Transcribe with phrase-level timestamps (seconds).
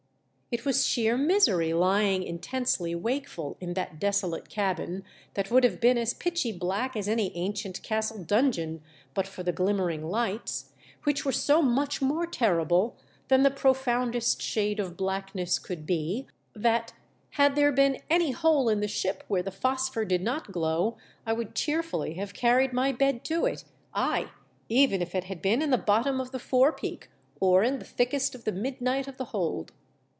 [0.53, 5.97] It was sheer misery lying intensely wakeful In that desolate cabin, that would have been
[5.97, 8.81] as pitchy black as any ancient castle dungeon
[9.13, 10.67] but for the o limmerinsf liorhts,
[11.03, 12.97] which were so much more terrible
[13.29, 16.91] than the profoundest shade of blackness could be, that
[17.35, 21.31] had there been any hole in the ship where the phosphor did not glow, I
[21.31, 23.63] would cheerfully have carried my bed to it,
[23.93, 24.29] ay,
[24.67, 27.09] even if it had been in the bottom of the fore peak
[27.39, 29.71] or in the thickest of the midnight of the hold.